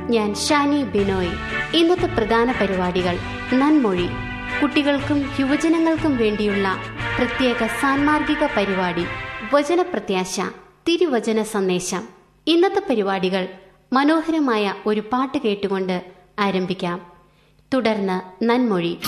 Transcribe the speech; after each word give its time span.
ഞാൻ 0.00 0.34
ഷാനി 0.34 0.82
ബിനോയ്. 0.82 1.30
ഇന്നത്തെ 1.76 2.06
പ്രധാന 2.06 2.54
പരിപാടികൾ 2.60 3.18
നന്മൊഴി. 3.54 4.08
കുട്ടികൾക്കും 4.62 5.30
യുവജനങ്ങൾക്കും 5.40 6.16
വേണ്ടിയുള്ള 6.16 6.76
പ്രത്യേക 7.18 7.66
സാൻമാർഗിക 7.66 8.46
പരിപാടി 8.56 9.04
വചനപ്രത്യാശ 9.54 10.40
തിരുവചന 10.88 11.42
സന്ദേശം. 11.42 12.02
ഇന്നത്തെ 12.46 12.82
പരിപാടികൾ 12.90 13.48
മനോഹരമായ 13.92 14.74
ഒരു 14.86 15.00
പാട്ട് 15.12 15.38
കേട്ടുകൊണ്ട് 15.38 16.04
ആരംഭിക്കാം. 16.38 17.00
തുടർന്ന് 17.74 18.44
നന്മൊഴി. 18.44 18.98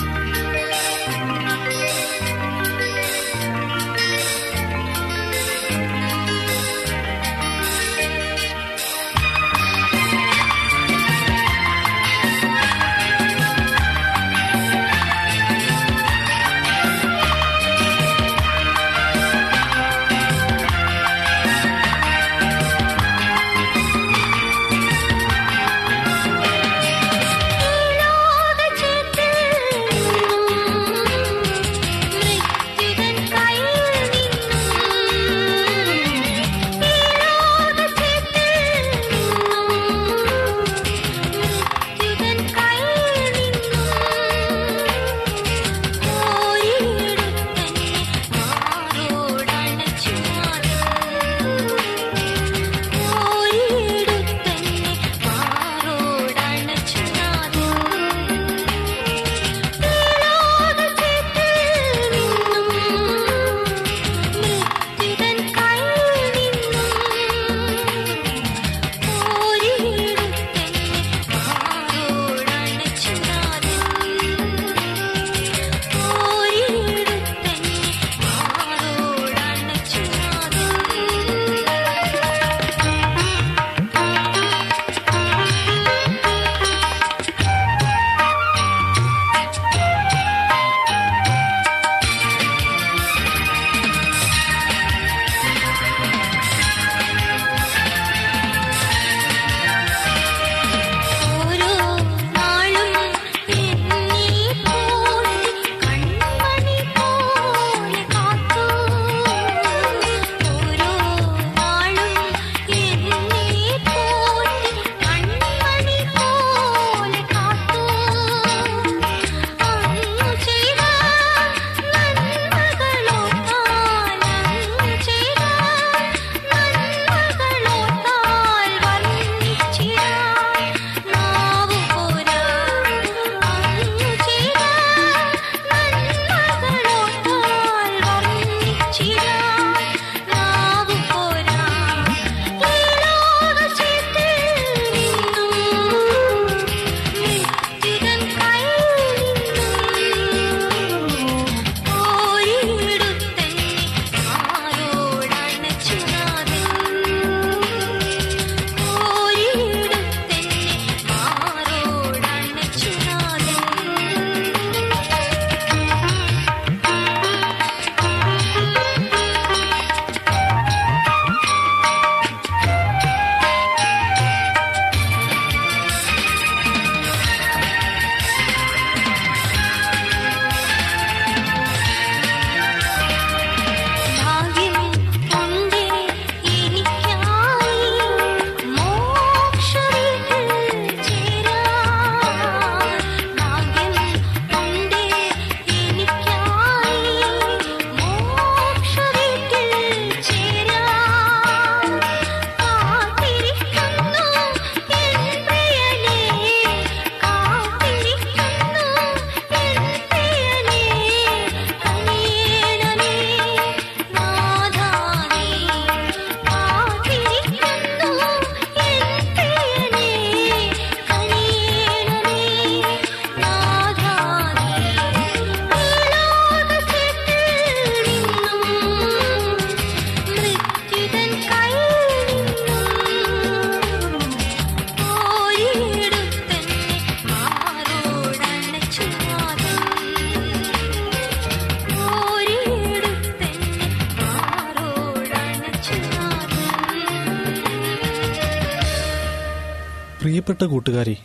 പ്രിയപ്പെട്ട 250.61 250.85
കൂട്ടുകാരി 250.85 251.17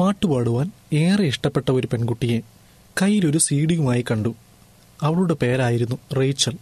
പാട്ടുപാടുവാൻ 0.00 0.70
ഏറെ 0.92 1.24
ഇഷ്ടപ്പെട്ട 1.24 1.70
ഒരു 1.70 1.86
പെൺകുട്ടിയെ 1.86 2.40
കയ്യിലൊരു 3.02 3.38
സീഡിയുമായി 3.38 4.04
കണ്ടു. 4.10 4.34
അവളുടെ 5.02 5.34
പേരായിരുന്നു 5.34 5.96
റേച്ചൽ. 6.18 6.52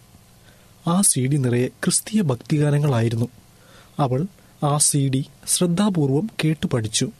ആ 0.87 1.01
സി 1.01 1.19
ഡി 1.19 1.37
നിറയെ 1.37 1.67
ക്രിസ്തീയ 1.67 2.21
ഭക്തിഗാനങ്ങളായിരുന്നു. 2.21 3.27
അവൾ 3.99 4.27
ആ 4.63 4.77
സി 4.77 5.09
ഡി 5.09 5.25
ശ്രദ്ധാപൂർവം 5.47 6.29
കേട്ടു 6.43 6.67
പഠിച്ചു. 6.67 7.11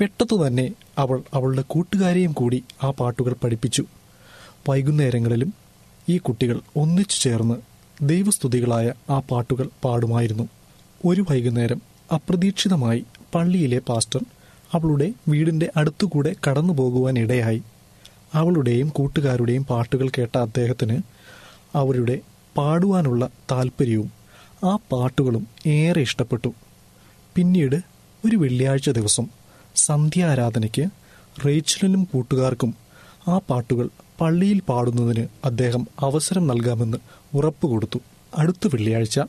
പെട്ടെന്ന് 0.00 0.46
തന്നെ 0.46 0.72
അവൾ 0.98 1.22
അവളുടെ 1.34 1.62
കൂട്ടുകാരെയും 1.62 2.32
കൂടി 2.32 2.64
ആ 2.82 2.90
പാട്ടുകൾ 2.90 3.32
പഠിപ്പിച്ചു. 3.44 3.84
വൈകുന്നേരങ്ങളിലും 4.68 5.54
ഈ 6.08 6.18
കുട്ടികൾ 6.18 6.60
ഒന്നിച്ചു 6.76 7.20
ചേർന്ന് 7.20 7.54
ദൈവസ്തുതികളായ 8.02 8.92
ആ 9.10 9.18
പാട്ടുകൾ 9.30 9.68
പാടുമായിരുന്നു. 9.84 10.48
ഒരു 11.06 11.24
വൈകുന്നേരം 11.30 11.92
അപ്രതീക്ഷിതമായി 12.14 13.04
പള്ളിയിലെ 13.34 13.78
പാസ്റ്റർ 13.88 14.22
അവളുടെ 14.72 15.12
വീടിന്റെ 15.28 15.70
അടുത്തുകൂടെ 15.76 16.34
കടന്നു 16.44 16.72
പോകുവാൻ 16.72 17.18
ഇടയായി. 17.18 17.62
അവളുടെയും 18.34 18.88
കൂട്ടുകാരുടെയും 18.88 19.64
പാട്ടുകൾ 19.70 20.08
കേട്ട 20.18 20.38
അദ്ദേഹത്തിന് 20.38 20.96
അവരുടെ 21.76 22.16
പാടുവാനുള്ള 22.56 23.30
താല്പര്യവും 23.50 24.10
ആ 24.64 24.78
പാട്ടുകളും 24.92 25.44
ഏറെ 25.66 26.00
ഇഷ്ടപ്പെട്ടു. 26.00 26.50
പിന്നീട് 27.36 27.78
ഒരു 28.24 28.36
വെള്ളിയാഴ്ച 28.36 28.90
ദിവസം 28.90 29.26
സന്ധ്യാരാധനയ്ക്ക് 29.76 30.84
റേച്ചലിനും 31.46 32.08
കൂട്ടുകാർക്കും 32.12 32.72
ആ 33.28 33.38
പാട്ടുകൾ 33.50 33.86
പള്ളിയിൽ 34.20 34.60
പാടുന്നതിന് 34.60 35.28
അദ്ദേഹം 35.44 35.86
അവസരം 36.00 36.46
നൽകാമെന്ന് 36.46 36.98
ഉറപ്പ് 37.36 37.66
കൊടുത്തു. 37.66 37.98
അടുത്ത 38.36 38.68
വെള്ളിയാഴ്ച 38.74 39.20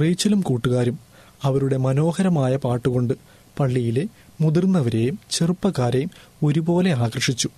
റേച്ചലും 0.00 0.40
കൂട്ടുകാരും 0.40 0.96
അവരുടെ 1.44 1.76
മനോഹരമായ 1.76 2.56
പാട്ടുകൊണ്ട് 2.56 3.14
പള്ളിയിലെ 3.62 4.06
മുതിർന്നവരെയും 4.40 5.18
ചെറുപ്പക്കാരെയും 5.30 6.10
ഒരുപോലെ 6.44 6.92
ആകർഷിച്ചു. 6.92 7.48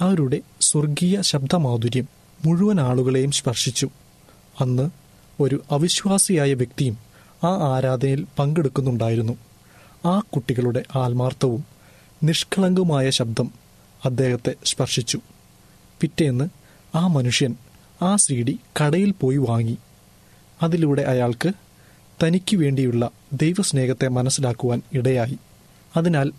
അവരുടെ 0.00 0.40
സ്വർഗീയ 0.60 1.20
ശബ്ദമാധുര്യം 1.20 2.08
മുഴുവൻ 2.44 2.80
ആളുകളെയും 2.80 3.30
സ്പർശിച്ചു. 3.30 3.90
അന്ന് 4.60 4.90
ഒരു 5.40 5.64
അവിശ്വാസിയായ 5.70 6.54
വ്യക്തിയും 6.54 6.98
ആ 7.44 7.76
ആരാധനയിൽ 7.76 8.26
പങ്കെടുക്കുന്നുണ്ടായിരുന്നു. 8.38 9.36
ആ 10.06 10.18
കുട്ടികളുടെ 10.18 10.84
ആത്മാർത്ഥവും 10.96 11.64
നിഷ്കളങ്കവുമായ 12.22 13.10
ശബ്ദം 13.10 13.50
അദ്ദേഹത്തെ 14.04 14.54
സ്പർശിച്ചു. 14.64 15.20
പിറ്റേന്ന് 16.00 16.48
ആ 16.94 17.06
മനുഷ്യൻ 17.06 17.56
ആ 18.02 18.16
സീഡി 18.16 18.58
കടയിൽ 18.80 19.10
പോയി 19.10 19.36
വാങ്ങി. 19.36 19.78
അതിലൂടെ 20.62 21.02
അയാൾക്ക് 21.02 21.52
തനിക്ക് 22.22 22.56
വേണ്ടിയുള്ള 22.56 23.10
ദൈവസ്നേഹത്തെ 23.32 24.08
മനസ്സിലാക്കുവാൻ 24.08 24.82
ഇടയായി. 24.92 25.38
അതിനാൽ 25.96 26.32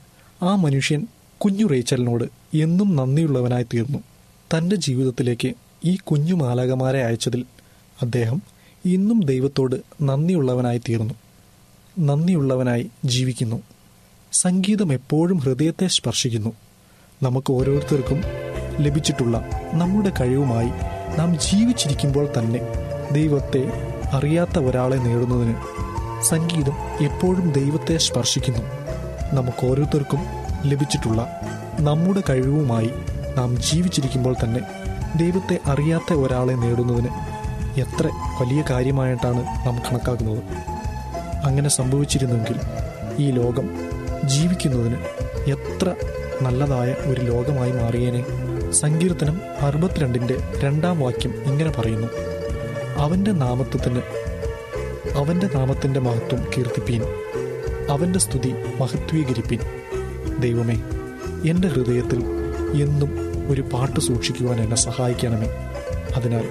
ആ 0.43 0.55
മനുഷ്യൻ 0.55 1.07
കുഞ്ഞു 1.37 1.65
റേച്ചലിനോട് 1.67 2.23
എന്നും 2.57 2.95
നന്ദിയുള്ളവനായി 2.95 3.63
തീർന്നു. 3.63 3.99
തന്റെ 4.57 4.75
ജീവിതത്തിലേക്ക് 4.75 5.53
ഈ 5.85 5.95
കുഞ്ഞു 5.95 6.33
മാലകമാരെ 6.33 7.03
അയച്ചതിൽ 7.03 7.45
അദ്ദേഹം 8.01 8.41
ഇന്നും 8.85 9.23
ദൈവത്തോട് 9.23 9.75
നന്ദിയുള്ളവനായി 10.01 10.77
തീർന്നു. 10.77 11.13
നന്ദിയുള്ളവനായി 11.99 12.89
ജീവിക്കുന്നു. 13.05 13.63
സംഗീതം 14.33 14.93
എപ്പോഴും 14.93 15.37
ഹൃദയത്തെ 15.37 15.87
സ്പർശിക്കുന്നു. 15.87 16.53
നമുക്ക് 17.23 17.53
ഓരോരുത്തർക്കും 17.53 18.21
ലഭിച്ചിട്ടുള്ള 18.79 19.49
നമ്മുടെ 19.73 20.11
കഴിവുമായി 20.21 20.69
നാം 21.19 21.39
ജീവിച്ചിരിക്കുമ്പോൾ 21.39 22.27
തന്നെ 22.37 22.59
ദൈവത്തെ 23.11 23.86
അറിയാത്ത 24.13 24.59
ഒരാളെ 24.59 24.95
നേടുന്നതിന് 24.95 25.55
സംഗീതം 26.23 26.73
എപ്പോഴും 27.03 27.51
ദൈവത്തെ 27.51 27.97
സ്പർശിക്കുന്നു. 27.97 28.61
നമുക്ക് 29.33 29.67
ഓരോരുത്തർക്കും 29.67 30.19
ലഭിച്ചിട്ടുള്ള 30.65 31.41
നമ്മുടെ 31.79 32.23
കഴിവുമായി 32.29 32.91
നാം 33.37 33.57
ജീവിച്ചിരിക്കുമ്പോൾ 33.57 34.35
തന്നെ 34.43 34.59
ദൈവത്തെ 35.17 35.59
അറിയാത്ത 35.65 36.13
ഒരാളെ 36.13 36.53
നേടുന്നതിന് 36.53 37.07
എത്ര 37.79 38.07
വലിയ 38.41 38.63
കാര്യമായിട്ടാണ് 38.69 39.45
നാം 39.65 39.79
കണക്കാക്കുന്നത്. 39.89 40.43
അങ്ങനെ 41.43 41.69
സംഭവിച്ചിരുന്നെങ്കിൽ 41.69 42.59
ഈ 43.19 43.31
ലോകം 43.31 43.69
ജീവിക്കുന്നതിന് 44.25 44.97
എത്ര 45.49 45.95
നല്ലതായ 46.41 46.95
ഒരു 47.05 47.21
ലോകമായി 47.21 47.71
മാറിയേനെ. 47.71 48.23
സങ്കീർത്തനം 48.71 49.41
അറുപത്തിരണ്ടിന്റെ 49.61 50.37
രണ്ടാം 50.59 50.99
വാക്യം 50.99 51.33
ഇങ്ങനെ 51.45 51.71
പറയുന്നു. 51.71 52.26
അവന്റെ 52.97 53.31
നാമത്വത്തിന് 53.31 54.01
അവന്റെ 55.17 55.49
നാമത്തിന്റെ 55.55 55.99
മഹത്വം 55.99 56.47
കീർത്തിപ്പീൻ. 56.57 57.03
അവന്റെ 57.89 58.19
സ്തുതി 58.19 58.53
മഹത്വീകരിപ്പിൻ. 58.81 59.59
ദൈവമേ 60.39 60.83
എന്റെ 61.49 61.67
ഹൃദയത്തിൽ 61.67 62.23
എന്നും 62.81 63.09
ഒരു 63.51 63.61
പാട്ട് 63.61 63.99
സൂക്ഷിക്കുവാൻ 63.99 64.61
എന്നെ 64.61 64.75
സഹായിക്കണമേ. 64.75 65.47
അതിനാൽ 66.15 66.43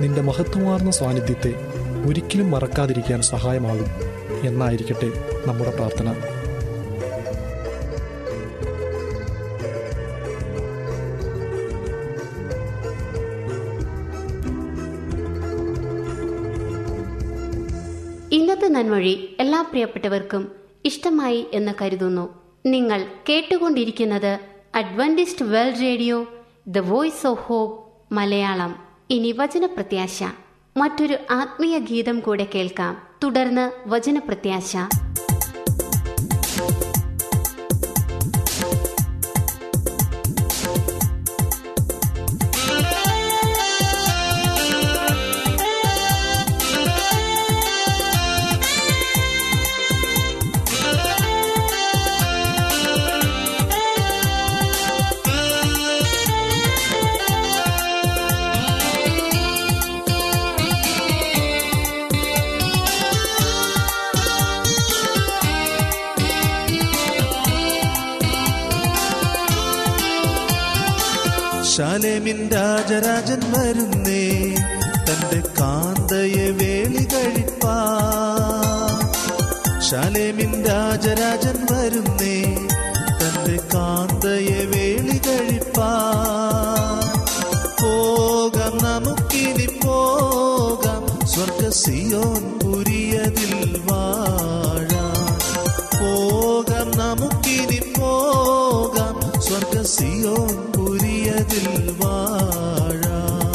നിന്റെ 0.00 0.20
മഹത്വമാർന്ന 0.20 0.90
സാന്നിധ്യത്തെ 0.90 1.54
ഒരിക്കലും 2.08 2.50
മറക്കാതിരിക്കാൻ 2.50 3.22
സഹായമാകും. 3.22 3.86
എന്നായിരിക്കട്ടെ 4.48 5.12
നമ്മുടെ 5.46 5.70
പ്രാർത്ഥന. 5.70 6.14
നന്മൊഴി 18.94 19.36
എല്ലാ 19.40 19.62
പ്രിയപ്പെട്ടവർക്കും 19.62 20.52
ഇഷ്ടമായി 20.84 21.46
എന്ന് 21.52 21.72
കരുതുന്നു. 21.82 22.42
നിങ്ങൾ 22.66 23.06
കേട്ടുകൊണ്ടിരിക്കുന്നത് 23.28 24.38
Adventist 24.74 25.44
World 25.44 25.80
Radio 25.80 26.26
the 26.66 26.78
voice 26.78 27.26
of 27.26 27.40
hope 27.40 28.14
Malayalam. 28.14 28.76
ഇനി 29.10 29.32
വചനപ്രത്യാശ. 29.32 30.22
മറ്റൊരു 30.76 31.18
ആത്മീയ 31.30 31.78
ഗീതം 31.78 32.20
കൂടെ 32.20 32.48
കേൾക്കാം. 32.54 33.02
തുടർന്ന് 33.24 33.88
വചനപ്രത്യാശ. 33.88 34.76
വാഴാം. 102.00 103.52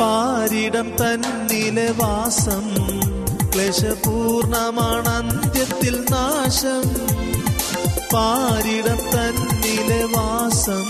പാരിടം 0.00 0.88
തന്നിലെ 1.00 1.90
വാസം 1.90 2.65
ക്ലേശപൂർണമാണ് 4.26 5.08
അന്ത്യത്തിൽ 5.08 6.06
നാശം. 6.10 6.82
പാരിടത്തൻ 8.12 9.34
വാസം. 10.04 10.88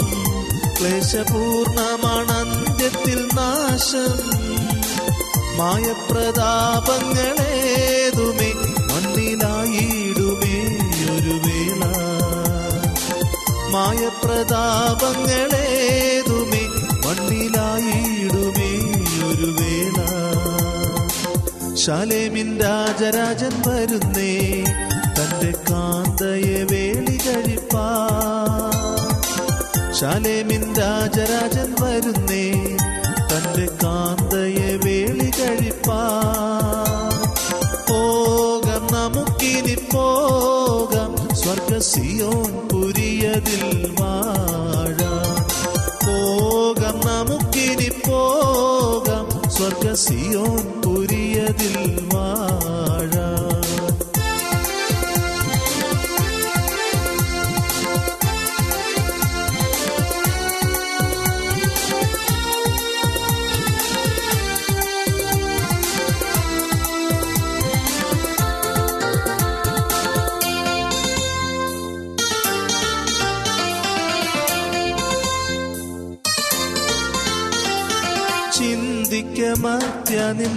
ക്ലേശപൂർണമാണ് 0.81 2.33
അന്ത്യത്തിൽ 2.33 3.29
നാശം. 3.35 4.19
മായപ്രതാപങ്ങളേതുമേ 5.57 8.55
മണ്ണിലായിടുമേ 8.95 10.79
ഒരു 11.17 11.31
വേള. 11.31 11.83
മായപ്രതാപങ്ങളേതുമേ 13.71 16.69
മണ്ണിലായിടുമേ 17.09 18.06
ശാലേമിൻ 21.87 22.59
രാജരാജൻ 22.61 23.63
വരുന്നേ 23.67 24.65
തന്റെ 25.17 25.53
കാന്തയെ 25.71 26.65
വേളി 26.65 27.19
കഴിപ്പാ. 27.27 27.87
ശാലേമിൻ 30.01 30.75
രാജരാജൻ 30.75 31.75
വരുന്നേ 31.83 32.77
തന്റെ 33.17 33.67
കാന്തയെ 33.85 34.77
വേളി 34.85 35.31
കഴിപ്പാ. 35.41 36.01
പോകാം 37.91 38.87
നമുക്കിനി 38.93 39.77
പോകാം 39.95 41.37
സ്വർഗ 41.37 41.79
സിയോൻ 41.79 42.69
പുരിയതിൽ 42.69 43.86
പോകാം 49.67 49.77
സ്വർഗ 49.83 49.93
സിയോൻ 50.01 50.59
പുരിയതിൽ 50.83 51.75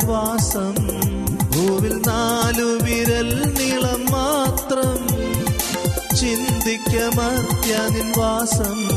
വാസം 0.09 0.75
ഭൂവിൽ 1.51 2.01
നാലു 2.07 2.63
വിരൽ 2.63 3.53
നീളം 3.59 4.05
മാത്രം. 4.11 5.07
ചിന്തിക്കമത്യ 6.17 7.73
നിൻ 7.89 8.13
വാസം 8.17 8.87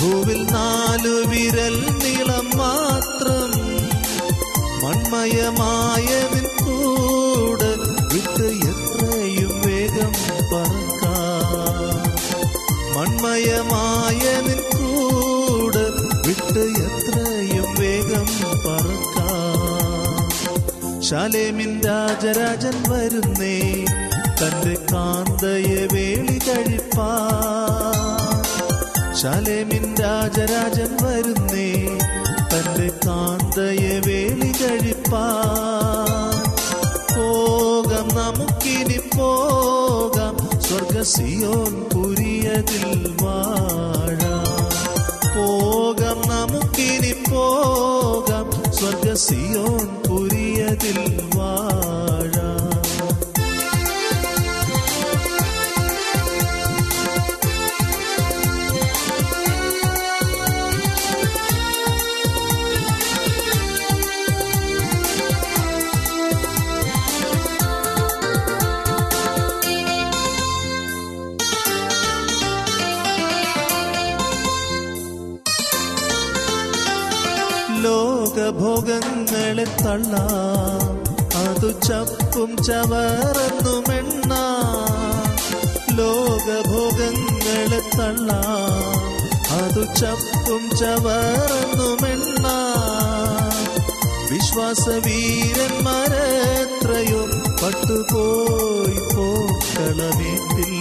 ഭൂവിൽ 0.00 0.52
നാലു 0.52 1.14
വിരൽ 1.28 1.76
നീളം 2.04 2.50
മാത്രം. 2.56 3.50
മൺമയമായ 4.82 6.08
കൂട് 6.64 7.70
എത്രയും 8.14 9.62
വേഗം 9.66 10.12
പറക്കാം. 10.52 11.80
മൺമയമായ 12.96 13.99
ശാലേമിൻ 21.10 21.80
രാജരാജൻ 21.84 22.76
വരുന്നേ 22.88 23.56
തന്റെ 24.40 24.74
കാന്തയെ 24.92 25.86
വേളി 25.94 26.38
കഴിപ്പാ 26.48 27.08
ശാലേമിൻ 29.14 29.94
രാജരാജൻ 30.00 30.92
വരുന്നേ 31.02 31.70
തന്റെ 32.52 32.88
കാന്തയെ 33.06 33.94
വേളി 34.06 34.52
കഴിപ്പാ 34.62 35.24
പോകാം 37.14 38.08
നമുക്കിനി 38.14 38.98
പോകാം 39.16 40.36
സ്വർഗസിയോൻ 40.60 41.72
പുരിയതിൽ 41.94 42.86
വാഴാം. 43.22 44.46
പോകാം 45.36 46.18
നമുക്കിനി 46.28 47.12
പോകാം 47.30 48.46
സ്വർഗ 48.72 49.06
സിയോൻ 50.70 50.78
പുരിയതിൽ 50.78 52.09
ലോകഭോഗങ്ങളെ 78.60 79.66
തള്ളാം. 79.84 80.88
അതു 81.42 81.70
ചപ്പും 81.86 82.50
ചവറന്നുമെണ്ണ 82.64 84.32
ലോകഭോഗങ്ങളെ 85.98 87.80
തള്ളാം. 87.98 88.98
അതു 89.60 89.84
ചപ്പും 90.00 90.62
ചവറന്നുമെണ്ണ 90.76 92.46
വിശ്വാസവീരന്മാരെത്രയും 94.30 97.30
പട്ടുപോയി 97.62 98.98
പോക്കളമേറ്റിൽ 99.14 100.74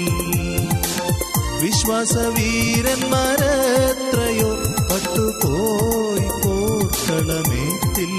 വിശ്വാസവീരന്മാരെത്രയോ 1.61 4.51
പട്ടുപോയി 4.89 6.27
പോർക്കളമേറ്റിൽ 7.09 8.13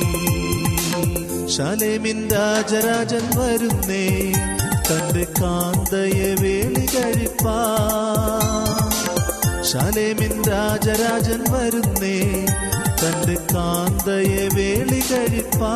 ശാലേമിൻ 1.47 2.28
രാജരാജൻ 2.30 3.25
വരുന്നേ 3.37 4.06
തന്റെ 4.88 5.26
കാന്തയെ 5.40 6.30
വേളി 6.42 6.87
കഴിപ്പാ. 6.87 7.59
ശാലേമിൻ 9.62 10.42
രാജരാജൻ 10.42 11.44
വരുന്നേ 11.50 12.18
തന്റെ 13.02 13.37
കാന്തയെ 13.54 14.49
വേളി 14.54 15.02
കഴിപ്പാ. 15.12 15.75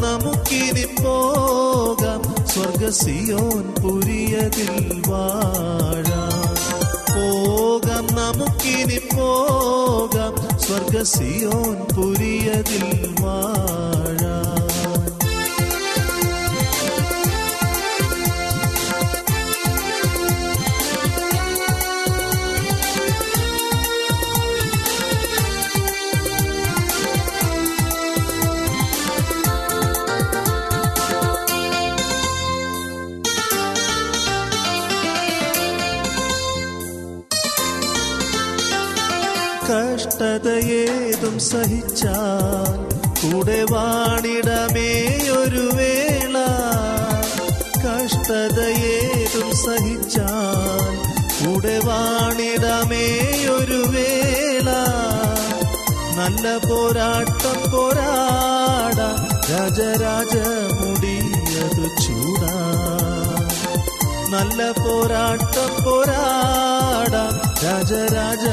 നമുക്കിനി 0.00 1.02
പോകാം 1.02 2.22
സ്വർഗസിയോൻ 2.46 3.64
പുരിയതിൽ 3.82 5.02
വാഴാം. 5.08 6.54
പോകാം 7.14 8.06
നമുക്കിനി 8.06 8.97
പോകാം. 9.18 10.58
സ്വർഗസിയോൻ 10.58 11.76
പുരിയതിൽ 11.96 13.14
വാഴാം. 13.20 14.47
കഷ്ടതയേതും 40.38 41.38
സഹിച്ചാൽ 41.38 42.76
കൂടെ 43.20 43.64
വാണിടമേ 43.70 44.90
ഒരു 45.38 45.64
വേള. 45.76 46.36
കഷ്ടതയേതും 47.84 49.50
സഹിച്ചാൽ 49.64 50.94
കൂടെ 51.40 51.76
വാണിടമേ 51.86 53.06
ഒരു 53.50 53.80
വേള. 53.88 54.68
നല്ല 56.18 56.56
പോരാട്ടം 56.68 57.58
പോരാട 57.72 58.98
രാജരാജ 59.50 60.36
മുടിയതു 60.78 61.86
ചൂടാ. 62.04 62.54
നല്ല 64.30 64.70
പോരാട്ടം 64.82 65.72
പോരാട 65.84 67.14
രാജരാജ 67.64 68.46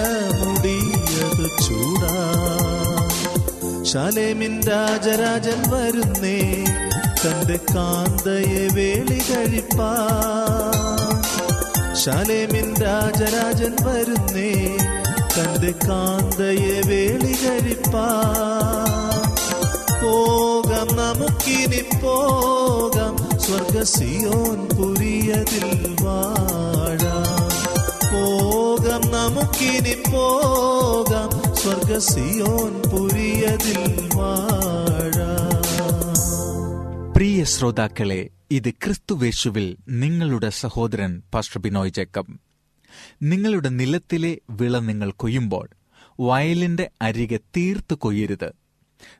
ശാലേമിൻ 3.83 4.61
രാജരാജൻ 4.61 5.59
വരുന്നേ 5.69 6.65
തന്റെ 7.25 7.59
കാന്തയെ 7.75 8.67
വേളി 8.73 9.21
കഴിപ്പാ. 9.31 9.91
ശാലേമിൻ 11.93 12.75
രാജരാജൻ 12.75 13.75
വരുന്നേ 13.81 14.77
തന്റെ 15.37 15.73
കാന്തയെ 15.87 16.81
വേളി 16.87 17.35
കഴിപ്പാ. 17.45 18.07
നമുക്കിനി 20.95 22.05
പോകാം 22.05 23.39
സ്വർഗസിയോൻ 23.39 24.67
പുരിയതിൽ 24.77 25.95
വാഴാം. 26.03 27.24
നമുക്കിനി 29.15 29.95
പോകാം. 30.11 31.55
സ്വർഗസിയോൻ 31.55 32.81
പുരിയതിൽ 32.91 34.05
പ്രിയ 37.17 37.43
ശ്രോതാക്കളെ 37.43 38.29
ഇത് 38.51 38.69
ക്രിസ്തുവേശുവിൽ 38.69 39.77
നിങ്ങളുടെ 39.89 40.49
സഹോദരൻ 40.49 41.21
പാസ്റ്റർ 41.33 41.61
ബിനോയ് 41.61 41.89
ജേക്കബ്. 41.89 42.37
നിങ്ങളുടെ 43.21 43.69
നിലത്തിലെ 43.69 44.37
വിള 44.49 44.79
നിങ്ങൾ 44.79 45.11
കൊയ്യുമ്പോൾ 45.11 45.69
വയലിന്റെ 46.19 46.89
അരികെ 47.01 47.39
തീർത്ത് 47.57 47.93
കൊയ്യരുത്. 47.93 48.51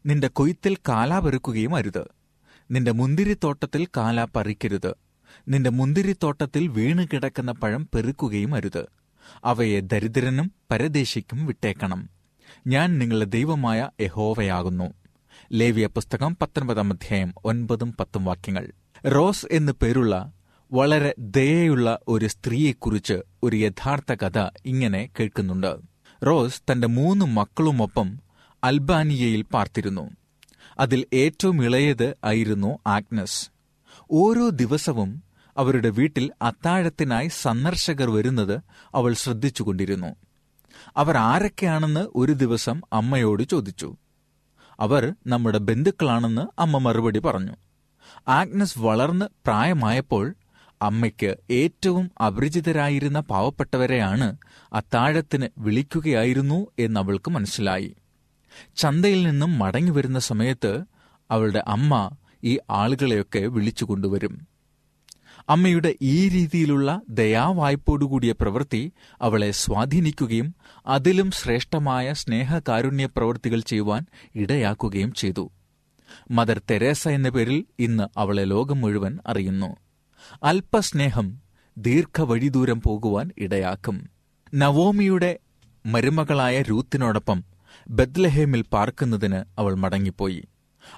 നിന്റെ 0.05 0.27
കൊയ്ത്തിൽ 0.27 0.75
കാലാ 0.75 1.19
പെറുക്കുകയും 1.19 1.75
അരുത്. 1.75 2.07
നിന്റെ 2.71 2.91
മുന്തിരിത്തോട്ടത്തിൽ 2.91 3.87
കാലാ 3.97 4.27
പറിക്കരുത്. 4.35 4.95
നിന്റെ 5.49 5.69
മുന്തിരിത്തോട്ടത്തിൽ 5.69 6.67
വീണ് 6.67 7.07
കിടക്കുന്ന 7.13 7.51
പഴം 7.51 7.89
പെറുക്കുകയും 7.95 8.55
അരുത്. 8.55 8.85
അവയെ 9.46 9.79
ദരിദ്രനും 9.79 10.51
പരദേശിക്കും 10.72 11.46
വിട്ടേക്കണം. 11.46 12.10
ഞാൻ 12.67 12.98
നിങ്ങളുടെ 12.98 13.25
ദൈവമായ 13.25 13.89
യഹോവയാകുന്നു. 14.01 14.94
ലേവിയ 15.53 15.88
പുസ്തകം 15.88 16.38
പത്തൊൻപതാം 16.41 16.94
അധ്യായം 16.94 17.34
ഒൻപതും 17.46 17.94
പത്തും 17.94 18.25
വാക്യങ്ങൾ. 18.25 18.72
റോസ് 19.05 19.46
എന്നു 19.51 19.72
പേരുള്ള 19.72 20.32
വളരെ 20.74 21.15
ദയയുള്ള 21.20 22.00
ഒരു 22.08 22.27
സ്ത്രീയെക്കുറിച്ച് 22.27 23.22
ഒരു 23.44 23.55
യഥാർത്ഥ 23.55 24.13
കഥ 24.13 24.50
ഇങ്ങനെ 24.65 25.10
കേൾക്കുന്നുണ്ട്. 25.20 25.75
റോസ് 26.25 26.62
തന്റെ 26.72 26.88
മൂന്ന് 26.88 27.25
മക്കളുമൊപ്പം 27.25 28.20
അൽബാനിയയിൽ 28.63 29.41
പാർത്തിരുന്നു. 29.41 30.10
അതിൽ 30.79 31.05
ഏറ്റവും 31.13 31.65
ഇളയത് 31.65 32.17
ആയിരുന്നു 32.24 32.79
ആഗ്നസ്. 32.88 33.50
ഓരോ 34.12 34.50
ദിവസവും 34.50 35.24
അവരുടെ 35.57 35.89
വീട്ടിൽ 35.89 36.31
അത്താഴത്തിനായി 36.41 37.27
സന്ദർശകർ 37.27 38.09
വരുന്നത് 38.09 38.62
അവൾ 38.95 39.13
ശ്രദ്ധിച്ചുകൊണ്ടിരുന്നു. 39.13 40.15
അവർ 40.97 41.17
ആരൊക്കെയാണെന്ന് 41.17 42.07
ഒരു 42.15 42.31
ദിവസം 42.31 42.81
അമ്മയോട് 42.93 43.43
ചോദിച്ചു. 43.43 43.95
അവർ 44.79 45.13
നമ്മുടെ 45.27 45.57
ബന്ധുക്കളാണെന്ന് 45.57 46.62
അമ്മ 46.62 46.77
മറുപടി 46.77 47.19
പറഞ്ഞു. 47.19 47.55
ആഗ്നസ് 48.27 48.79
വളർന്ന് 48.79 49.25
പ്രായമായപ്പോൾ 49.25 50.35
അമ്മയ്ക്ക് 50.81 51.38
ഏറ്റവും 51.51 52.12
അപരിചിതരായിരുന്ന 52.25 53.19
പാവപ്പെട്ടവരെയാണ് 53.19 54.38
അത്താഴത്തിന് 54.74 55.47
വിളിക്കുകയായിരുന്നു 55.57 56.67
എന്നവൾക്ക് 56.79 57.31
മനസ്സിലായി. 57.31 57.95
ചന്തയിൽ 58.75 59.24
നിന്നും 59.24 59.59
മടങ്ങി 59.59 59.91
വരുന്ന 59.91 60.19
സമയത്ത് 60.19 60.83
അവളുടെ 61.31 61.63
അമ്മ 61.67 62.12
ഈ 62.43 62.59
ആളുകളെയൊക്കെ 62.69 63.39
വിളിച്ചു 63.39 63.85
കൊണ്ടുവരും 63.85 64.54
അമ്മയുടെ 65.49 65.95
ഈ 66.01 66.29
രീതിയിലുള്ള 66.29 67.01
ദയാവായ്പോടുകൂടിയ 67.09 68.31
പ്രവൃത്തി 68.31 68.91
അവളെ 69.21 69.51
സ്വാധീനിക്കുകയും 69.51 70.55
അതിലും 70.87 71.31
ശ്രേഷ്ഠമായ 71.31 72.13
സ്നേഹകാരുണ്യ 72.13 73.05
പ്രവൃത്തികൾ 73.05 73.59
ചെയ്യുവാൻ 73.59 74.05
ഇടയാക്കുകയും 74.35 75.13
ചെയ്തു. 75.13 75.51
മദർ 76.31 76.61
തെരേസ 76.71 77.07
എന്ന 77.07 77.29
പേരിൽ 77.29 77.65
ഇന്ന് 77.79 78.19
അവളെ 78.19 78.43
ലോകം 78.43 78.81
മുഴുവൻ 78.81 79.19
അറിയുന്നു. 79.27 79.75
അല്പസ്നേഹം 80.43 81.39
ദീർഘവഴിദൂരം 81.77 82.81
പോകുവാൻ 82.81 83.31
ഇടയാക്കും. 83.37 84.09
നവോമിയുടെ 84.55 85.39
മരുമകളായ 85.85 86.61
രൂത്തിനോടൊപ്പം 86.61 87.43
ബദ്ലഹേമിൽ 87.89 88.61
പാർക്കുന്നതിന് 88.61 89.43
അവൾ 89.59 89.75
മടങ്ങിപ്പോയി. 89.75 90.43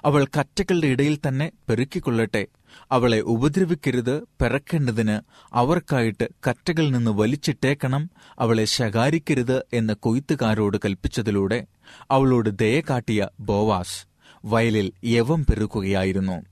അവൾ 0.04 0.24
കറ്റകളുടെ 0.24 0.86
ഇടയിൽ 0.86 1.18
തന്നെ 1.28 1.52
പെറുക്കിക്കൊള്ളട്ടെ. 1.68 2.46
അവളെ 2.92 3.20
ഉപദ്രവിക്കരുത് 3.20 4.20
പിറക്കേണ്ടതിന് 4.20 5.20
അവർക്കായിട്ട് 5.52 6.28
കറ്റകളിൽ 6.48 6.92
നിന്ന് 6.92 7.10
വലിച്ചിട്ടേക്കണം 7.10 8.10
അവളെ 8.38 8.64
ശകാരിക്കരുത് 8.64 9.66
എന്ന് 9.72 9.94
കൊയ്ത്തുകാരോട് 9.94 10.76
കൽപ്പിച്ചതിലൂടെ 10.76 11.66
അവളോട് 12.10 12.58
ദയ 12.58 12.80
കാട്ടിയ 12.80 13.28
ബോവാസ് 13.40 14.06
വയലിൽ 14.44 14.92
യവം 15.04 15.44
പെറുക്കുകയായിരുന്നു. 15.44 16.42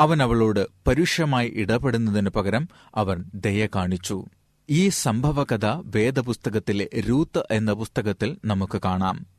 അവൻ 0.00 0.22
അവളോട് 0.22 0.66
പരുഷമായി 0.86 1.52
ഇടപെടുന്നതിനു 1.54 2.30
പകരം 2.30 2.68
അവൻ 2.94 3.24
ദയ 3.34 3.66
കാണിച്ചു. 3.66 4.24
ഈ 4.70 4.88
സംഭവകഥ 4.88 5.66
വേദപുസ്തകത്തിലെ 5.66 6.88
രൂത്ത് 7.00 7.42
എന്ന 7.50 7.72
പുസ്തകത്തിൽ 7.72 8.36
നമുക്ക് 8.44 8.80
കാണാം. 8.84 9.33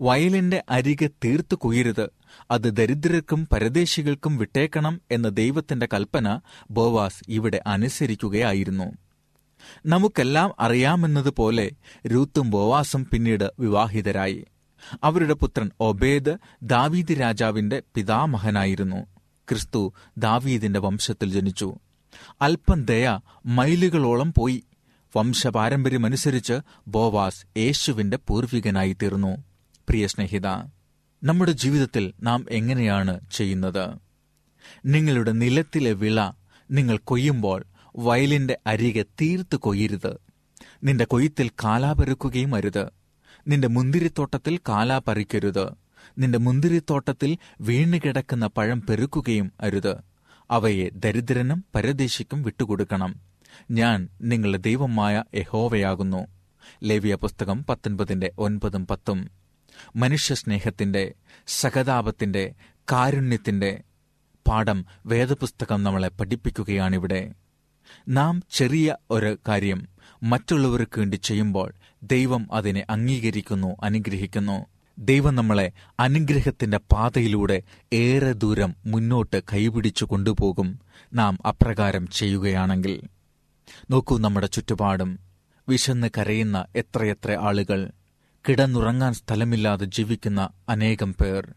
വയലിന്റെ 0.00 0.64
അരികെ 0.70 1.06
തീർത്തു 1.06 1.54
കുയരുത്. 1.54 2.10
അത് 2.50 2.76
ദരിദ്രർക്കും 2.76 3.48
പരദേശികൾക്കും 3.52 4.36
വിട്ടേക്കണം 4.36 5.00
എന്ന 5.10 5.28
ദൈവത്തിന്റെ 5.28 5.88
കൽപ്പന 5.94 6.40
ബോവാസ് 6.70 7.24
ഇവിടെ 7.28 7.62
അനുസരിക്കുകയായിരുന്നു. 7.66 8.84
നമുക്കെല്ലാം 9.86 10.54
അറിയാമെന്നതുപോലെ 10.58 11.70
രൂത്തും 12.06 12.50
ബോവാസും 12.50 13.06
പിന്നീട് 13.12 13.52
വിവാഹിതരായി. 13.60 14.44
അവരുടെ 15.04 15.34
പുത്രൻ 15.34 15.70
ഒബേദ് 15.80 16.36
ദാവീദ് 16.62 17.20
രാജാവിന്റെ 17.20 17.82
പിതാമഹനായിരുന്നു. 17.94 18.96
ക്രിസ്തു 19.48 19.92
ദാവീദിന്റെ 20.18 20.80
വംശത്തിൽ 20.80 21.30
ജനിച്ചു. 21.30 21.74
അല്പം 22.42 22.84
ദയ 22.84 23.20
മൈലുകളോളം 23.46 24.34
പോയി. 24.38 24.64
വംശപാരമ്പര്യമനുസരിച്ച് 25.16 26.60
ബോവാസ് 26.88 27.58
യേശുവിന്റെ 27.58 28.16
പൂർവികനായി 28.16 28.96
തീർന്നു. 29.02 29.44
പ്രിയ 29.88 30.06
സ്നേഹിത 30.06 30.46
നമ്മുടെ 31.24 31.52
ജീവിതത്തിൽ 31.52 32.12
നാം 32.20 32.46
എങ്ങനെയാണ് 32.50 33.20
ചെയ്യുന്നത്? 33.32 33.94
നിങ്ങളുടെ 34.86 35.32
നിലത്തിലെ 35.32 35.92
വിള 35.92 36.30
നിങ്ങൾ 36.70 36.96
കൊയ്യുമ്പോൾ 36.96 37.64
വയലിന്റെ 37.96 38.58
അരികെ 38.66 39.02
തീർത്ത് 39.02 39.56
കൊയ്യരുത്. 39.56 40.18
നിന്റെ 40.84 41.04
കൊയ്ത്തിൽ 41.04 41.48
കാലാപെറുക്കുകയും 41.48 42.54
അരുത്. 42.54 42.88
നിന്റെ 43.48 43.68
മുന്തിരിത്തോട്ടത്തിൽ 43.68 44.56
കാലാ 44.56 45.00
പറിക്കരുത് 45.08 45.70
നിന്റെ 46.18 46.38
മുന്തിരിത്തോട്ടത്തിൽ 46.38 47.38
വീണുകിടക്കുന്ന 47.60 48.46
പഴം 48.46 48.86
പെരുക്കുകയും 48.86 49.52
അരുത്. 49.60 49.96
അവയെ 50.50 50.88
ദരിദ്രനും 50.88 51.64
പരദേശിക്കും 51.74 52.42
വിട്ടുകൊടുക്കണം. 52.42 53.20
ഞാൻ 53.70 54.08
നിങ്ങളുടെ 54.22 54.58
ദൈവമായ 54.58 55.24
യഹോവയാകുന്നു. 55.34 56.26
ലേവിയ 56.84 57.14
പുസ്തകം 57.14 57.64
പത്തൊൻപതിന്റെ 57.64 58.32
ഒൻപതും 58.38 58.86
പത്തും. 58.86 59.37
മനുഷ്യസ്നേഹത്തിന്റെ 59.96 61.12
സഹതാപത്തിന്റെ 61.46 62.54
കാരുണ്യത്തിന്റെ 62.92 63.82
പാഠം 64.48 64.86
വേദപുസ്തകം 65.06 65.84
നമ്മളെ 65.84 66.08
പഠിപ്പിക്കുകയാണിവിടെ. 66.08 67.34
നാം 68.08 68.42
ചെറിയ 68.50 68.96
ഒരു 69.10 69.38
കാര്യം 69.48 69.88
മറ്റുള്ളവർക്ക് 70.22 70.98
വേണ്ടി 70.98 71.16
ചെയ്യുമ്പോൾ 71.16 71.74
ദൈവം 72.02 72.48
അതിനെ 72.52 72.86
അംഗീകരിക്കുന്നു 72.90 73.76
അനുഗ്രഹിക്കുന്നു. 73.82 74.66
ദൈവം 74.98 75.34
നമ്മളെ 75.34 75.72
അനുഗ്രഹത്തിന്റെ 76.00 76.78
പാതയിലൂടെ 76.78 77.62
ഏറെ 77.92 78.32
ദൂരം 78.32 78.76
മുന്നോട്ട് 78.86 79.42
കൈപിടിച്ചു 79.52 80.04
കൊണ്ടുപോകും 80.04 80.78
നാം 81.14 81.38
അപ്രകാരം 81.48 82.06
ചെയ്യുകയാണെങ്കിൽ. 82.06 83.02
നോക്കൂ 83.90 84.18
നമ്മുടെ 84.18 84.46
ചുറ്റുപാടും 84.46 85.18
വിശന്ന് 85.68 86.10
കരയുന്ന 86.18 86.66
എത്രയെത്ര 86.76 87.32
ആളുകൾ 87.32 87.90
കിടന്നുറങ്ങാൻ 88.48 89.12
സ്ഥലമില്ലാതെ 89.12 89.84
ജീവിക്കുന്ന 89.84 90.50
അനേകം 90.68 91.14
പേർ 91.14 91.54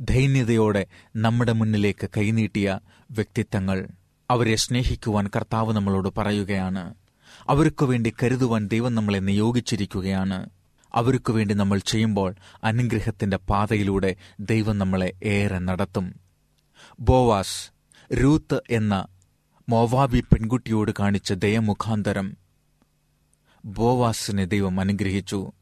ദൈന്യതയോടെ 0.00 0.86
നമ്മുടെ 1.16 1.52
മുന്നിലേക്ക് 1.52 2.08
കൈനീട്ടിയ 2.16 2.78
വ്യക്തിത്വങ്ങൾ 3.10 3.88
അവരെ 4.30 4.56
സ്നേഹിക്കുവാൻ 4.56 5.30
കർത്താവ് 5.36 5.72
നമ്മളോട് 5.72 6.08
പറയുകയാണ്. 6.18 6.94
അവർക്കു 7.48 7.84
വേണ്ടി 7.84 8.14
കരുതുവാൻ 8.22 8.68
ദൈവം 8.68 8.94
നമ്മളെ 8.94 9.18
നിയോഗിച്ചിരിക്കുകയാണ്. 9.18 10.50
അവർക്കു 10.94 11.32
വേണ്ടി 11.32 11.54
നമ്മൾ 11.54 11.78
ചെയ്യുമ്പോൾ 11.78 12.34
അനുഗ്രഹത്തിന്റെ 12.64 13.36
പാതയിലൂടെ 13.36 14.16
ദൈവം 14.40 14.78
നമ്മളെ 14.78 15.12
ഏറെ 15.24 15.58
നടത്തും. 15.58 16.14
ബോവാസ് 17.00 17.70
രൂത്ത് 18.14 18.60
എന്ന 18.70 19.06
മോവാബി 19.68 20.20
പെൺകുട്ടിയോട് 20.20 20.90
കാണിച്ച 21.00 21.32
ദയമുഖാന്തരം 21.32 22.36
ബോവാസിനെ 23.64 24.44
ദൈവം 24.44 24.80
അനുഗ്രഹിച്ചു. 24.80 25.52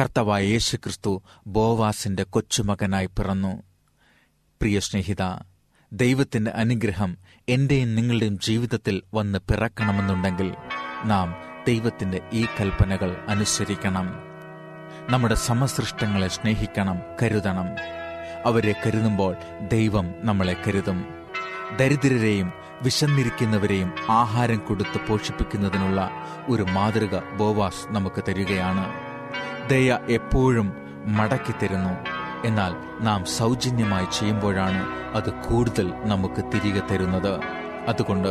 കർത്തവായ 0.00 0.44
യേശുക്രിസ്തു 0.44 1.22
ബോവാസിന്റെ 1.46 2.22
കൊച്ചുമകനായി 2.22 3.06
പിറന്നു. 3.06 3.62
പ്രിയ 4.60 4.80
സ്നേഹിത 4.80 5.46
ദൈവത്തിന്റെ 5.92 6.50
അനുഗ്രഹം 6.50 7.18
എന്റെയും 7.48 7.94
നിങ്ങളുടെയും 7.94 8.38
ജീവിതത്തിൽ 8.38 9.02
വന്ന് 9.14 9.38
പിറക്കണമെന്നുണ്ടെങ്കിൽ 9.38 10.54
നാം 11.04 11.34
ദൈവത്തിന്റെ 11.66 12.20
ഈ 12.32 12.46
കൽപ്പനകൾ 12.60 13.16
അനുസരിക്കണം. 13.28 14.14
നമ്മുടെ 15.10 15.34
സമസൃഷ്ടങ്ങളെ 15.34 16.28
സ്നേഹിക്കണം 16.28 17.02
കരുതണം. 17.22 17.66
അവരെ 18.46 18.74
കരുതുമ്പോൾ 18.86 19.36
ദൈവം 19.72 20.14
നമ്മളെ 20.18 20.56
കരുതും. 20.68 21.04
ദരിദ്രരെയും 21.76 22.52
വിശന്നിരിക്കുന്നവരെയും 22.82 23.94
ആഹാരം 24.10 24.58
കൊടുത്ത് 24.58 25.08
പോഷിപ്പിക്കുന്നതിനുള്ള 25.08 26.10
ഒരു 26.48 26.62
മാതൃക 26.62 27.36
ബോവാസ് 27.36 27.86
നമുക്ക് 27.88 28.24
തരികയാണ്. 28.28 29.03
ദയ 29.70 29.98
എപ്പോഴും 30.08 30.72
മടക്കി 31.06 31.54
തരുന്നു. 31.62 31.90
എന്നാൽ 32.46 33.04
നാം 33.04 33.24
സൗജന്യമായി 33.24 34.06
ചെയ്യുമ്പോഴാണ് 34.18 34.86
അത് 35.14 35.32
കൂടുതൽ 35.32 35.92
നമുക്ക് 36.04 36.44
തിരികെ 36.54 36.82
തരുന്നത്. 36.90 37.40
അതുകൊണ്ട് 37.88 38.28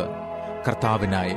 കർത്താവിനായി 0.68 1.36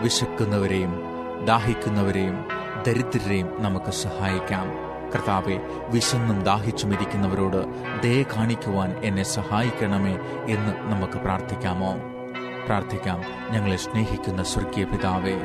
വിശക്കുന്നവരെയും 0.00 1.02
ദാഹിക്കുന്നവരെയും 1.44 2.44
ദരിദ്രരെയും 2.86 3.62
നമുക്ക് 3.62 3.90
സഹായിക്കാം. 3.90 4.68
കർത്താവെ 5.14 5.60
വിശന്നും 5.88 6.42
ദാഹിച്ചും 6.42 6.92
ഇരിക്കുന്നവരോട് 6.92 7.66
ദയ 8.02 8.22
കാണിക്കുവാൻ 8.22 8.90
എന്നെ 9.02 9.22
സഹായിക്കണമേ 9.22 10.18
എന്ന് 10.48 10.92
നമുക്ക് 10.92 11.18
പ്രാർത്ഥിക്കാമോ? 11.18 11.94
പ്രാർത്ഥിക്കാം. 12.66 13.22
ഞങ്ങളെ 13.50 13.76
സ്നേഹിക്കുന്ന 13.76 14.42
സ്വർഗീയ 14.42 14.84
പിതാവേ 14.84 15.38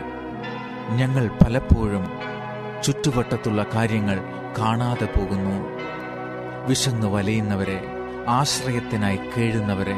ഞങ്ങൾ 0.90 1.28
പലപ്പോഴും 1.28 2.33
ചുറ്റുവട്ടത്തുള്ള 2.84 3.66
കാര്യങ്ങൾ 3.76 4.20
കാണാതെ 4.60 5.06
പോകുന്നു. 5.06 5.80
വിശന്നു 6.68 7.08
വലയുന്നവരെ 7.08 7.86
ആശ്രയത്തിനായി 8.28 9.20
കേഴുന്നവരെ 9.38 9.96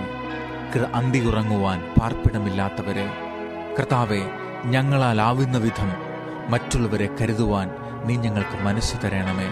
അന്തിയുറങ്ങുവാൻ 0.94 1.94
പാർപ്പിടമില്ലാത്തവരെ 2.02 3.08
കർത്താവെ 3.80 4.22
ഞങ്ങളാലാവുന്ന 4.66 5.58
വിധം 5.58 5.94
മറ്റുള്ളവരെ 6.50 7.10
കരുതുവാൻ 7.22 7.72
നീ 8.06 8.16
ഞങ്ങൾക്ക് 8.16 8.64
മനസ്സ് 8.64 8.96
തരണമേ. 9.04 9.50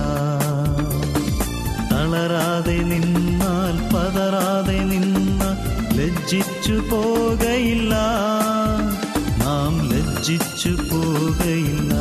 തളരാതെ 1.92 2.82
നിന്നാൽ 2.82 3.35
പതറാതെ 4.26 4.84
നിന്ന 4.84 5.58
ലജ്ജിച്ചു 5.92 6.72
പോകയില്ല. 6.72 7.96
നാം 9.44 9.88
ലജ്ജിച്ചു 9.88 10.68
പോകയില്ല. 10.68 11.94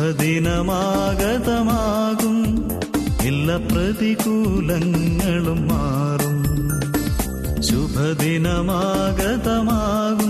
ശുഭദിനമാഗതമാകും 0.06 2.38
എല്ലാ 3.22 3.58
പ്രതികൂലങ്ങളും 3.58 5.68
മാറും. 5.68 6.44
ശുഭദിനമാഗതമാകും. 7.64 10.25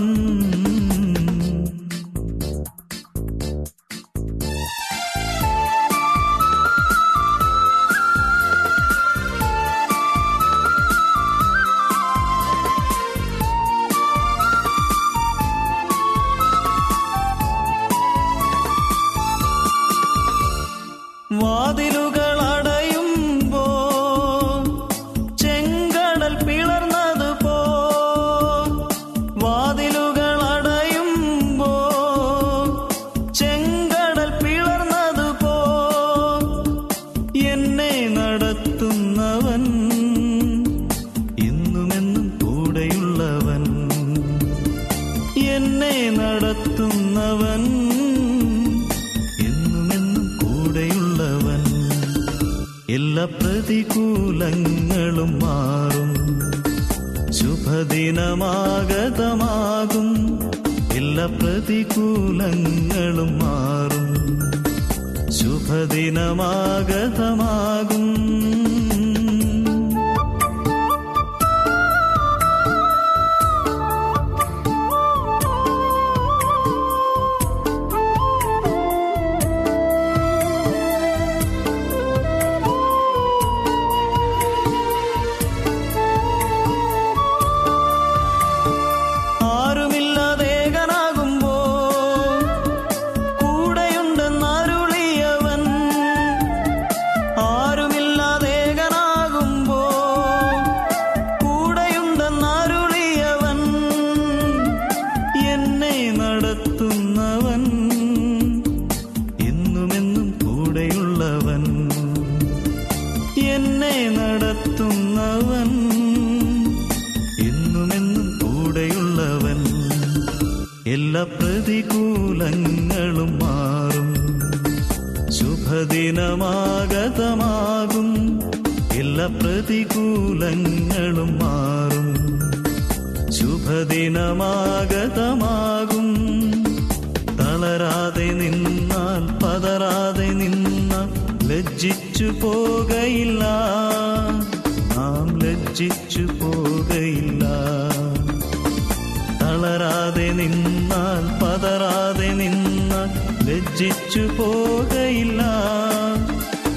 തളരാതെ 149.56 150.32
നിന്നാൽ 150.32 151.44
പതറാതെ 151.44 152.32
നിന്നാൽ 152.32 153.46
ലജ്ജിച്ചു 153.46 154.20
പോകയില്ല. 154.20 155.42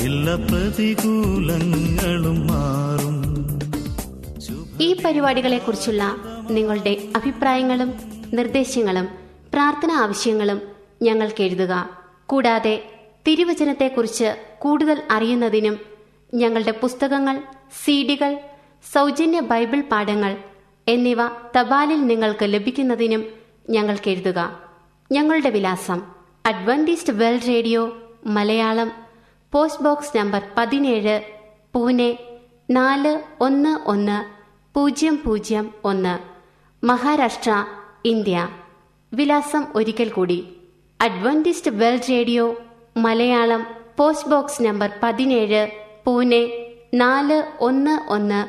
എല്ലാ 0.00 0.34
പ്രതികൂലങ്ങളും 0.34 2.46
മാറും. 2.46 3.24
ഈ 4.80 4.96
പരിപാടികളെക്കുറിച്ചുള്ള 5.04 6.16
നിങ്ങളുടെ 6.50 7.08
അഭിപ്രായങ്ങളും 7.16 7.94
നിർദ്ദേശങ്ങളും 8.32 9.23
പ്രാർത്ഥന 9.54 9.92
ആവശ്യങ്ങളും 9.92 10.62
ഞങ്ങൾക്ക് 11.02 11.42
എഴുതുക. 11.42 11.90
കൂടാതെ 12.26 12.90
തിരുവചനത്തെക്കുറിച്ച് 13.26 14.36
കൂടുതൽ 14.58 15.02
അറിയുന്നതിനും 15.10 15.80
ഞങ്ങളുടെ 16.34 16.70
പുസ്തകങ്ങൾ 16.70 17.42
സീഡികൾ 17.84 18.38
സൗജന്യ 18.92 19.40
ബൈബിൾ 19.40 19.80
പാഠങ്ങൾ 19.80 20.38
എന്നിവ 20.88 21.16
തപാലിൽ 21.26 22.06
നിങ്ങൾക്ക് 22.06 22.44
ലഭിക്കുന്നതിനും 22.44 23.26
ഞങ്ങൾക്ക് 23.70 24.10
എഴുതുക. 24.10 24.58
ഞങ്ങളുടെ 25.12 25.50
വിലാസം 25.50 26.02
Adventist 26.46 27.12
World 27.12 27.48
Radio 27.48 27.98
Malayalam 28.26 28.92
post 29.52 29.82
box 29.82 30.16
number 30.16 30.42
പതിനേഴ് 30.56 31.20
പൂനെ 31.74 32.18
നാല് 32.70 33.22
ഒന്ന് 33.40 33.78
ഒന്ന് 33.86 34.24
പൂജ്യം 34.74 35.22
പൂജ്യം 35.24 35.74
ഒന്ന് 35.84 36.18
മഹാരാഷ്ട്ര 36.86 37.64
ഇന്ത്യ. 38.04 38.48
വിലാസം 39.14 39.64
ഒരിക്കൽ 39.74 40.08
കൂടി. 40.08 40.48
Adventist 41.00 41.70
World 41.70 42.10
Radio 42.10 42.54
Malayalam 42.96 43.66
post 43.96 44.28
box 44.28 44.62
number 44.62 44.90
പതിനേഴ് 45.02 45.68
പൂനെ 46.06 46.42
നാല് 46.94 47.42
ഒന്ന് 47.60 48.12
ഒന്ന് 48.12 48.40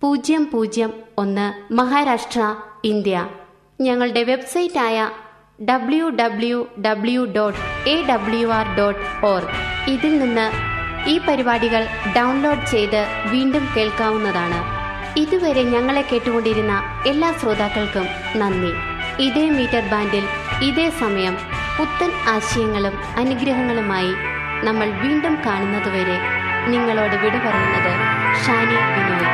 പൂജ്യം 0.00 0.50
പൂജ്യം 0.52 0.92
ഒന്ന് 1.18 1.72
മഹാരാഷ്ട്ര 1.72 2.54
ഇന്ത്യ. 2.84 3.28
ഞങ്ങളുടെ 3.80 4.22
വെബ്സൈറ്റായ 4.22 5.10
W 5.64 6.08
W 6.08 6.68
W 6.86 7.24
dot 7.24 7.88
A 7.88 8.06
W 8.08 8.46
R 8.48 8.76
dot 8.76 9.26
org 9.26 9.48
ഇതിൽ 9.90 10.18
നിന്ന് 10.18 10.46
ഈ 11.08 11.20
പരിപാടികൾ 11.28 11.86
ഡൗൺലോഡ് 12.16 12.66
ചെയ്ത് 12.70 13.06
വീണ്ടും 13.30 13.68
കേൾക്കാവുന്നതാണ്. 13.76 14.60
ഇതുവരെ 15.18 15.62
ഞങ്ങളെ 15.62 16.02
കേട്ടുകൊണ്ടിരുന്ന 16.02 17.02
എല്ലാ 17.06 17.32
ശ്രോതാക്കൾക്കും 17.32 18.06
നന്ദി. 18.36 18.93
ഇതേ 19.20 19.44
മീറ്റർ 19.48 19.82
ബാൻഡിൽ 19.88 20.24
ഇതേ 20.62 20.86
സമയം 21.00 21.34
പുത്തൻ 21.76 22.10
ആശയങ്ങളും 22.28 22.94
അനുഗ്രഹങ്ങളുമായി 23.16 24.12
നമ്മൾ 24.64 24.88
വീണ്ടും 25.02 25.34
കാണുന്നതുവരെ 25.46 26.16
നിങ്ങളോട് 26.68 27.16
വിട 27.16 27.34
പറയുന്നത് 27.38 27.92
ഷാനി 28.44 28.78
ബിനോയ് 28.90 29.30